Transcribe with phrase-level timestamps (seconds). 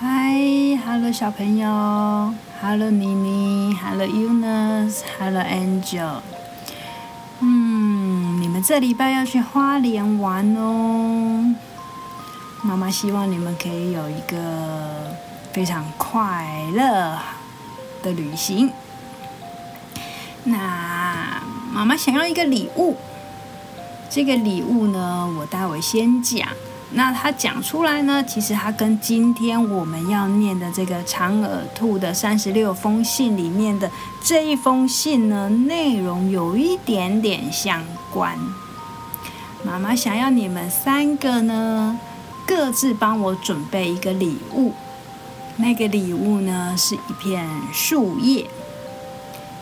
[0.00, 0.32] 嗨
[0.86, 1.66] ，Hello 小朋友
[2.62, 6.20] ，Hello 妮妮，Hello Eunice，Hello Angel。
[7.40, 11.52] 嗯，你们这礼拜要去花莲玩哦。
[12.62, 15.16] 妈妈希望你们可以有一个
[15.52, 17.18] 非常快乐
[18.00, 18.70] 的旅行。
[20.44, 22.96] 那妈妈想要一个礼物，
[24.08, 26.46] 这个礼物呢，我待会先讲。
[26.92, 33.90] 那他讲出来呢，其实它跟今天我们要念的这个长耳兔的三十六封信里面的
[34.22, 38.38] 这一封信呢，内容有一点点相关。
[39.62, 41.98] 妈妈想要你们三个呢，
[42.46, 44.72] 各自帮我准备一个礼物。
[45.56, 48.48] 那个礼物呢，是一片树叶。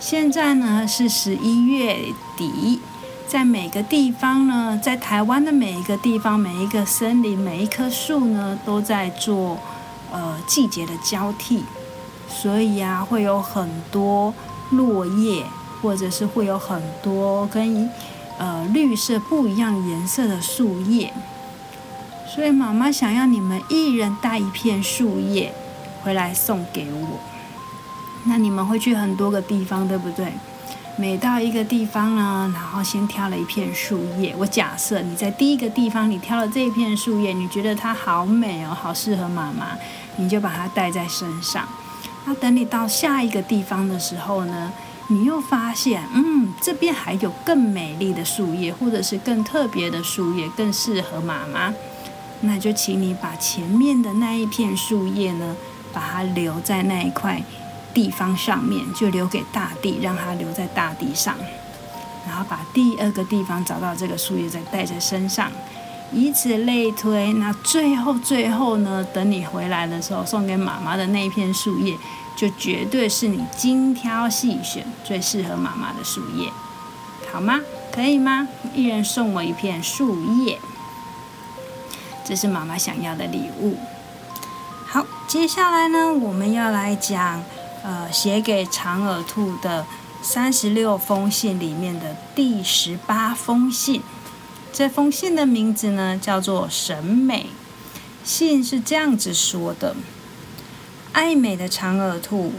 [0.00, 1.96] 现在呢是十一月
[2.36, 2.80] 底，
[3.28, 9.58] 在每个地方呢，在台湾的每一个地方，每一个森林，每一棵树呢，都在做
[10.12, 11.64] 呃季节的交替，
[12.28, 14.34] 所以呀，会有很多
[14.70, 15.44] 落叶，
[15.80, 17.88] 或者是会有很多跟
[18.38, 21.12] 呃绿色不一样颜色的树叶。
[22.34, 25.54] 所以妈妈想要你们一人带一片树叶
[26.02, 27.18] 回来送给我。
[28.24, 30.32] 那你们会去很多个地方，对不对？
[31.02, 34.32] 每到一个地方呢，然后先挑了一片树叶。
[34.38, 39.76] 我假设你在第一个地方，你挑了这一片树叶，你觉得它好美哦，好适合妈妈，
[40.14, 41.66] 你就把它带在身上。
[42.24, 44.72] 那等你到下一个地方的时候呢，
[45.08, 51.74] 你又发现，嗯，这边还有更美丽的树叶，或者是更特别的树叶，更适合妈妈。
[52.42, 55.56] 那就请你把前面的那一片树叶呢，
[55.92, 57.42] 把它留在那一块。
[57.94, 61.34] 地方上面就留给大地，让它留在大地上，
[62.26, 65.50] 然后把第二个地方找到这个树叶再带在身上，
[66.12, 67.32] 以此类推。
[67.34, 69.04] 那最后最后呢？
[69.12, 71.96] 等你回来的时候，送给妈妈的那一片树叶，
[72.36, 76.50] 就绝对是你精挑细选最适合妈妈的树叶，
[77.32, 77.60] 好吗？
[77.92, 78.48] 可以吗？
[78.74, 80.58] 一人送我一片树叶，
[82.24, 83.76] 这是妈妈想要的礼物。
[84.86, 87.42] 好，接下来呢，我们要来讲。
[87.82, 89.84] 呃，写给长耳兔的
[90.22, 94.00] 三十六封信里面的第十八封信，
[94.72, 97.44] 这封信的名字呢叫做《审美》。
[98.24, 99.96] 信是这样子说的：
[101.12, 102.52] 爱美的长耳兔，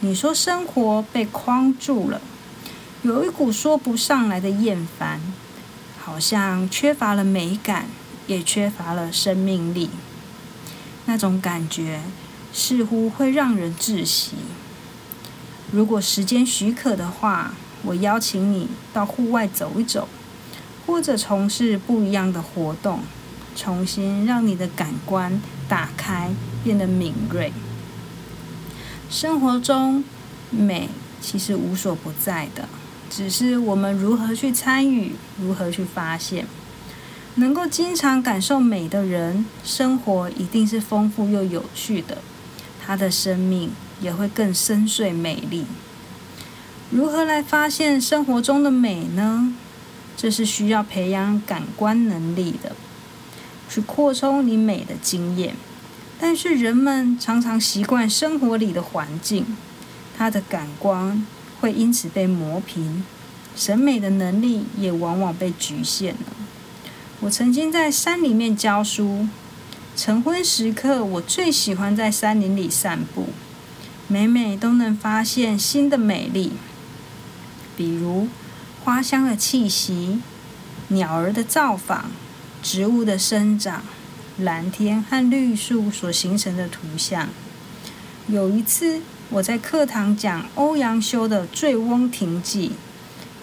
[0.00, 2.18] 你说生活被框住了，
[3.02, 5.20] 有一股说不上来的厌烦，
[6.02, 7.86] 好像缺乏了美感，
[8.26, 9.90] 也缺乏了生命力。
[11.04, 12.00] 那种感觉
[12.54, 14.32] 似乎会让人窒息。
[15.72, 20.06] 如果时间许可的话，我邀请你到户外走一走，
[20.86, 23.00] 或者从事不一样的活动，
[23.56, 26.30] 重新让你的感官打开，
[26.62, 27.50] 变得敏锐。
[29.08, 30.04] 生活中
[30.50, 30.90] 美
[31.22, 32.68] 其实无所不在的，
[33.08, 36.46] 只是我们如何去参与，如何去发现。
[37.36, 42.18] 能够经常感受美的人，生活一定是丰富又有趣的。
[42.84, 43.70] 他的生命。
[44.02, 45.64] 也会更深邃美丽。
[46.90, 49.54] 如何来发现生活中的美呢？
[50.16, 52.74] 这是需要培养感官能力的，
[53.70, 55.54] 去扩充你美的经验。
[56.18, 59.56] 但是人们常常习惯生活里的环境，
[60.18, 61.24] 他的感官
[61.60, 63.04] 会因此被磨平，
[63.54, 66.36] 审美的能力也往往被局限了。
[67.20, 69.28] 我曾经在山里面教书，
[69.94, 73.28] 晨昏时刻，我最喜欢在山林里散步。
[74.08, 76.52] 每每都能发现新的美丽，
[77.76, 78.28] 比如
[78.82, 80.20] 花香的气息、
[80.88, 82.10] 鸟儿的造访、
[82.62, 83.82] 植物的生长、
[84.38, 87.28] 蓝天和绿树所形成的图像。
[88.26, 92.68] 有一次，我在课堂讲欧阳修的《醉翁亭记》，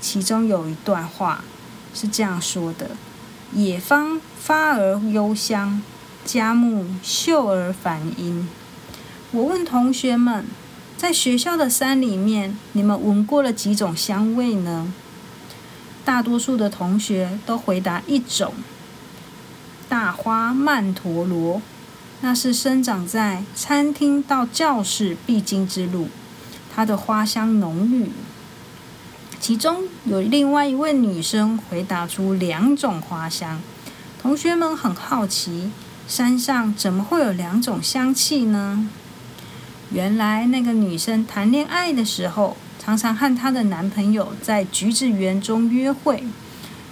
[0.00, 1.44] 其中有一段话
[1.94, 2.90] 是这样说的
[3.52, 5.82] ：“野芳发而幽香，
[6.28, 8.46] 佳木秀而繁阴。”
[9.32, 10.44] 我问同学们，
[10.94, 14.92] 在学校的山里面，你们闻过了几种香味呢？
[16.04, 18.52] 大多数的同学都回答一种：
[19.88, 21.62] 大花曼陀罗，
[22.20, 26.10] 那是生长在餐厅到教室必经之路，
[26.74, 28.10] 它的花香浓郁。
[29.40, 33.62] 其中有另外一位女生回答出两种花香，
[34.20, 35.70] 同学们很好奇，
[36.08, 38.88] 山上怎么会有两种香气呢？
[39.92, 46.24] 原来那个女生谈恋爱的时候，常常和她的男朋友在橘子园中约会，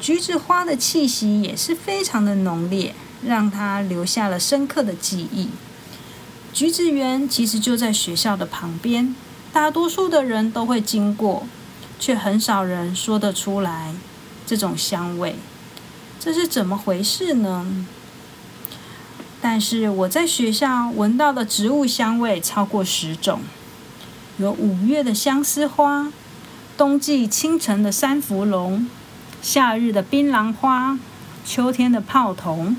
[0.00, 2.94] 橘子花的气息也是非常的浓烈，
[3.26, 5.48] 让她留下了深刻的记忆。
[6.52, 9.16] 橘子园其实就在学校的旁边，
[9.52, 11.48] 大多数的人都会经过，
[11.98, 13.92] 却很少人说得出来
[14.46, 15.34] 这种香味。
[16.20, 17.86] 这是怎么回事呢？
[19.42, 23.40] 但是我在学校闻到的植物香味超过十种，
[24.36, 26.12] 有五月的相思花，
[26.76, 28.86] 冬季清晨的三伏龙，
[29.40, 30.98] 夏日的槟榔花，
[31.44, 32.76] 秋天的泡桐。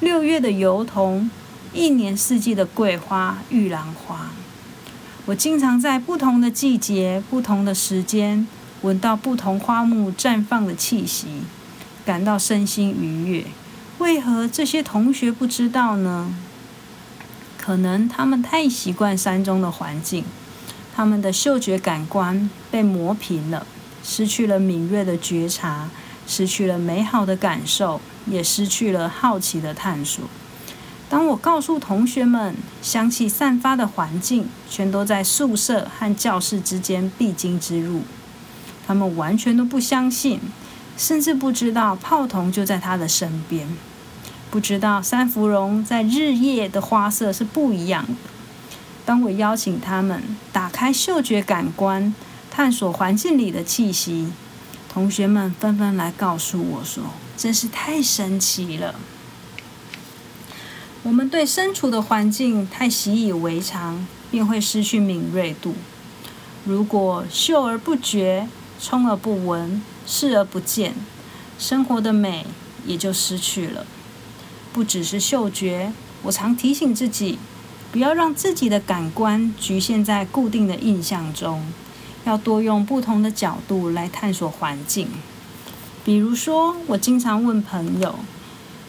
[0.00, 1.28] 六月的油桐，
[1.72, 4.30] 一年四季的桂花、玉兰花，
[5.26, 8.46] 我经常在不同的季节、不同的时间，
[8.82, 11.26] 闻到不同花木绽放的气息，
[12.06, 13.44] 感到身心愉悦。
[13.98, 16.34] 为何这些同学不知道呢？
[17.56, 20.24] 可能他们太习惯山中的环境，
[20.94, 23.66] 他们的嗅觉感官被磨平了，
[24.02, 25.90] 失去了敏锐的觉察。
[26.30, 30.22] 失去了美好的感受，也失去了好奇的探索。
[31.08, 38.02] 当我告诉同学们，香气散发的环境全都在宿舍和教室之间必经之路，
[38.86, 40.38] 他们完全都不相信，
[40.98, 43.66] 甚至不知道泡桐就在他的身边，
[44.50, 48.12] 不知道三芙蓉在日夜的花色是不一样的。
[49.04, 50.22] 当我邀请他们
[50.52, 52.14] 打开嗅觉感官，
[52.50, 54.32] 探索环境里的气息。
[54.90, 57.04] 同学们纷纷来告诉我说
[57.36, 58.94] ：“真是太神奇了！
[61.02, 65.74] 我们对身处的环境太习以为常，便会失去敏锐度。
[66.64, 68.48] 如果嗅而不觉，
[68.80, 70.94] 充而不闻，视而不见，
[71.58, 72.46] 生活的美
[72.84, 73.86] 也就失去了。
[74.78, 75.92] 不只是嗅觉，
[76.22, 77.36] 我常提醒自己，
[77.90, 81.66] 不要让自己的感官局限在固定的印象中。”
[82.24, 85.08] 要多用不同的角度来探索环境。
[86.04, 88.20] 比如说，我经常问朋友：“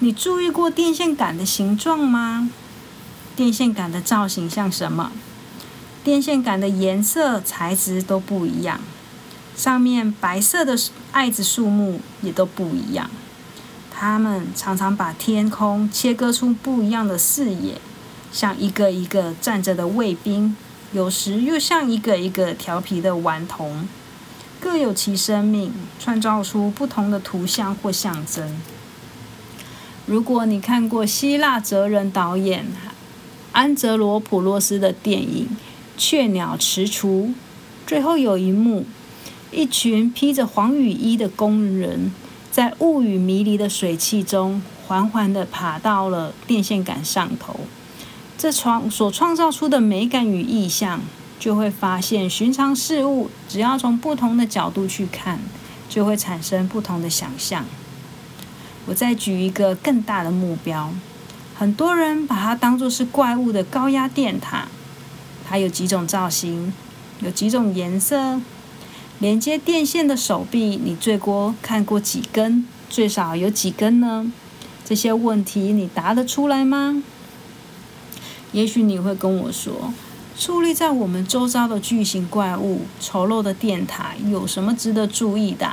[0.00, 2.50] 你注意过电线杆的形状吗？
[3.36, 5.12] 电线杆的造型像什么？
[6.02, 8.80] 电线杆的颜色、材质都不一样，
[9.54, 10.76] 上面白色的
[11.12, 13.08] 艾子树木也都不一样。
[13.98, 17.80] 他们常常把天空切割出不一样的视野，
[18.30, 20.54] 像一个一个站着的卫兵。”
[20.92, 23.88] 有时又像一个一个调皮的顽童，
[24.60, 28.56] 各有其生命，创造出不同的图像或象征。
[30.06, 32.66] 如果你看过希腊哲人导演
[33.52, 35.48] 安哲罗普洛斯的电影
[36.00, 37.34] 《雀鸟池厨》，
[37.86, 38.86] 最后有一幕，
[39.50, 42.12] 一群披着黄雨衣的工人
[42.56, 47.60] 在雾雨迷离的水汽中，缓缓地爬到了电线杆上头。
[48.38, 51.02] 这创所创造出的美感与意象，
[51.38, 55.38] 就会发现寻常事物，只要从不同的角度去看，
[55.90, 57.66] 就会产生不同的想象。
[58.86, 60.94] 我再举一个更大的目标，
[61.54, 64.66] 很多人把它当作是怪物的高压电塔，
[65.46, 66.72] 它有几种造型，
[67.20, 68.40] 有几种颜色，
[69.18, 72.66] 连接电线的手臂，你最多看过几根？
[72.90, 74.30] 最少有几根呢？
[74.84, 77.02] 这些问题你答得出来吗？
[78.52, 79.92] 也许你会跟我说，
[80.38, 85.72] 矗立在我们周遭的巨型怪物、丑陋的电塔有什么值得注意的？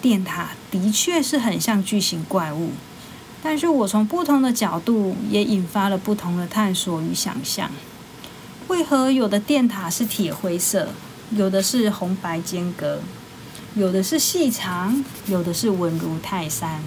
[0.00, 2.70] 电塔的确是很像巨型怪物，
[3.42, 7.70] 但是我从不同的角度也引发了不同的探索与想象。
[8.68, 10.90] 为何有的电塔是铁灰色，
[11.30, 13.00] 有的是红白间隔，
[13.74, 16.82] 有的是细长，有的是稳如泰山？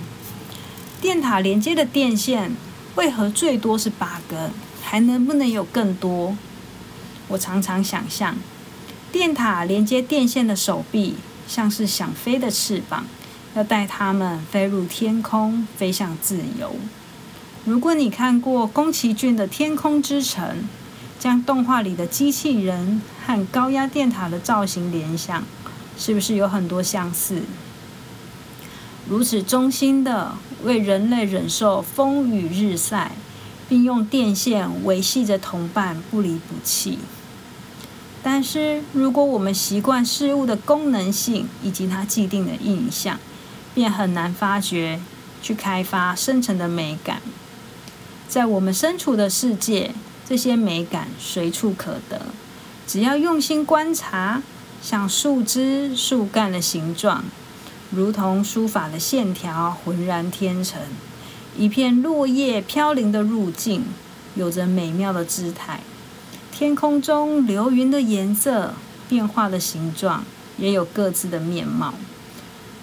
[1.02, 2.56] 电塔连接的电线。
[2.96, 4.50] 为何最多是八根？
[4.82, 6.36] 还能不能有更多？
[7.28, 8.36] 我常常想象，
[9.12, 11.16] 电塔连接电线的手臂
[11.48, 13.06] 像是想飞的翅膀，
[13.54, 16.76] 要带它们飞入天空，飞向自由。
[17.66, 20.46] 如果你看过宫崎骏的《天空之城》，
[21.20, 25.44] 将动画里的机器人和高压电塔的造型联想，
[25.98, 27.42] 是不是有很多相似？
[29.10, 33.14] 如此忠心的为人类忍受风雨日晒，
[33.70, 37.00] 并用电线维系着同伴不离不弃。
[38.22, 43.18] 但是，如果我们习惯事物的功能性以及它既定的印象，
[43.74, 45.00] 便很难发掘、
[45.42, 47.22] 去开发深层的美感。
[48.28, 49.92] 在我们身处的世界，
[50.28, 52.20] 这些美感随处可得，
[52.86, 54.44] 只要用心观察，
[54.82, 57.24] 像树枝、树干的形状。
[57.92, 60.82] 如同书法的线条浑然天成，
[61.58, 63.86] 一片落叶飘零的路径，
[64.36, 65.80] 有着美妙的姿态。
[66.52, 68.74] 天空中流云的颜色
[69.08, 70.26] 变化的形状，
[70.58, 71.94] 也有各自的面貌。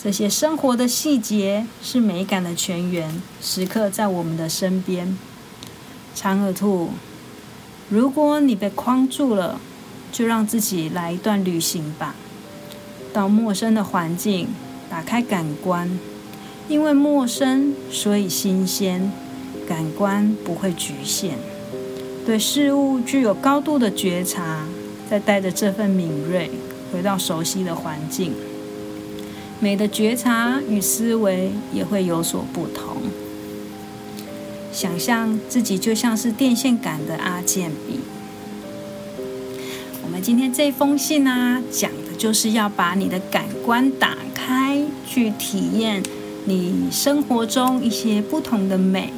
[0.03, 5.19] 这些生活的细节是美感的泉源，时刻在我们的身边。
[6.15, 6.93] 长耳兔，
[7.91, 9.61] 如果你被框住了，
[10.11, 12.15] 就让自己来一段旅行吧，
[13.13, 14.49] 到陌生的环境，
[14.89, 15.99] 打开感官，
[16.69, 19.13] 因为陌生，所以新鲜，
[19.69, 21.33] 感官不会局限，
[22.25, 24.65] 对事物具有高度的觉察，
[25.11, 26.51] 再带着这份敏锐，
[26.93, 28.33] 回到熟悉的环境，
[29.61, 32.97] 美的觉察与思维也会有所不同。
[34.75, 38.01] 想象自己就像是电线杆的阿健笔。
[40.03, 46.03] 我们今天这封信呢，讲的就是要把你的感官打开，去体验
[46.47, 49.13] 你生活中一些不同的美。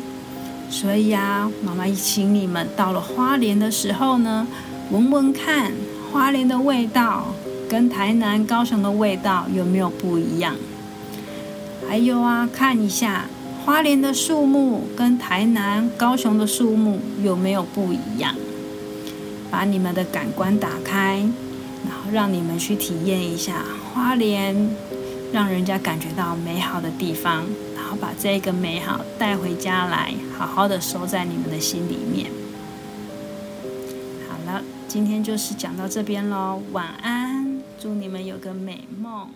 [0.69, 4.47] 所以啊，妈妈请你们到了花莲的时候呢，
[4.91, 5.73] 闻闻看
[6.13, 7.29] 花莲的味道
[7.67, 10.55] 跟台南、高雄的味道有没有不一样。
[11.89, 13.25] 还有啊，看一下
[13.67, 18.33] 花莲的树木跟台南、高雄的树木有没有不一样。
[19.51, 21.19] 把你们的感官打开，
[21.85, 24.55] 然后让你们去体验一下花莲，
[25.33, 27.45] 让人家感觉到美好的地方，
[27.75, 32.31] 然后把这个美好带回家来，好好的收在你们的心里面。
[34.29, 39.27] 好了，今天就是讲到这边喽，晚安，祝你们有个美梦。